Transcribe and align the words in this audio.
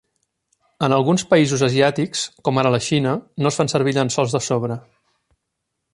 En 0.87 0.95
alguns 0.95 1.23
països 1.33 1.65
asiàtics, 1.67 2.23
com 2.49 2.61
ara 2.63 2.71
a 2.73 2.77
la 2.77 2.81
Xina, 2.87 3.13
no 3.45 3.53
es 3.53 3.61
fan 3.61 3.73
servir 3.75 3.97
llençols 3.99 4.37
de 4.39 4.43
sobre. 4.51 4.83